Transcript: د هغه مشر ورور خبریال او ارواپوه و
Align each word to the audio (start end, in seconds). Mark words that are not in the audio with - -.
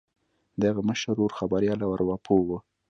د 0.59 0.61
هغه 0.69 0.81
مشر 0.89 1.09
ورور 1.11 1.31
خبریال 1.39 1.79
او 1.83 1.91
ارواپوه 1.95 2.41
و 2.45 2.49